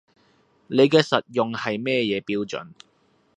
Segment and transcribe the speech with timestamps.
[0.65, 2.71] 你嘅實用係乜嘢標準